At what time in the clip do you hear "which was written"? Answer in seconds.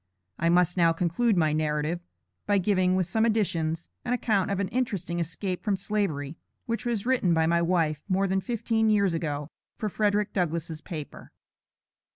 6.65-7.35